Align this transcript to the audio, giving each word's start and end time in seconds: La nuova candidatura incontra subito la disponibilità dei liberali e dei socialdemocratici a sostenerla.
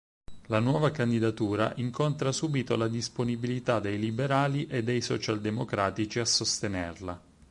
La 0.47 0.57
nuova 0.57 0.89
candidatura 0.89 1.73
incontra 1.75 2.31
subito 2.31 2.75
la 2.75 2.87
disponibilità 2.87 3.79
dei 3.79 3.99
liberali 3.99 4.65
e 4.65 4.81
dei 4.81 4.99
socialdemocratici 4.99 6.17
a 6.17 6.25
sostenerla. 6.25 7.21